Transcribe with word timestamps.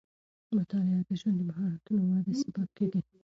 مطالعه 0.57 1.01
د 1.07 1.11
ژوند 1.19 1.37
د 1.39 1.41
مهارتونو 1.49 2.01
ودې 2.11 2.33
سبب 2.43 2.67
کېږي. 2.77 3.01